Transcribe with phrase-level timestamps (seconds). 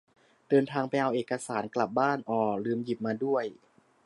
[0.49, 3.45] เดินทางไปเอาเอกสาร กลับบ้าน อ่อ ลืมหยิบมาด้วย